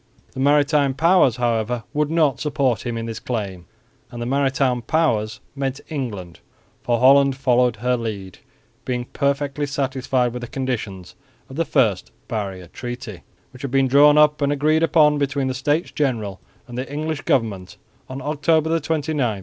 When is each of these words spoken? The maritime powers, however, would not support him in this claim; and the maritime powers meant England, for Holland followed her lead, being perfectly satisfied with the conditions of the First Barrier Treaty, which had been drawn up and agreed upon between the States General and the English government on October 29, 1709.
The 0.31 0.39
maritime 0.39 0.95
powers, 0.95 1.35
however, 1.35 1.83
would 1.93 2.09
not 2.09 2.39
support 2.39 2.87
him 2.87 2.97
in 2.97 3.05
this 3.05 3.19
claim; 3.19 3.67
and 4.09 4.19
the 4.19 4.25
maritime 4.25 4.81
powers 4.81 5.39
meant 5.55 5.79
England, 5.89 6.39
for 6.81 6.97
Holland 6.99 7.35
followed 7.35 7.75
her 7.75 7.95
lead, 7.95 8.39
being 8.83 9.05
perfectly 9.13 9.67
satisfied 9.67 10.33
with 10.33 10.41
the 10.41 10.47
conditions 10.47 11.13
of 11.49 11.55
the 11.55 11.65
First 11.65 12.09
Barrier 12.27 12.65
Treaty, 12.65 13.21
which 13.53 13.61
had 13.61 13.69
been 13.69 13.87
drawn 13.87 14.17
up 14.17 14.41
and 14.41 14.51
agreed 14.51 14.81
upon 14.81 15.19
between 15.19 15.45
the 15.49 15.53
States 15.53 15.91
General 15.91 16.41
and 16.67 16.79
the 16.79 16.91
English 16.91 17.21
government 17.21 17.77
on 18.09 18.23
October 18.23 18.69
29, 18.79 18.79
1709. 18.79 19.39